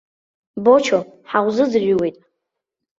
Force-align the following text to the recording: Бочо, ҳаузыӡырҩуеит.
Бочо, 0.63 0.99
ҳаузыӡырҩуеит. 1.31 2.17